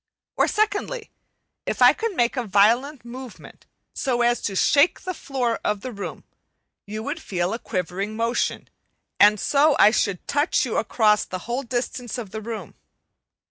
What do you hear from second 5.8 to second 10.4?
the room, you would feel a quivering motion; and so I should